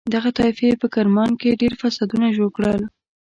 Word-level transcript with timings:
دغه 0.13 0.29
طایفې 0.39 0.71
په 0.81 0.87
کرمان 0.95 1.31
کې 1.41 1.57
ډېر 1.61 1.73
فسادونه 1.81 2.27
جوړ 2.37 2.49
کړل. 2.57 2.81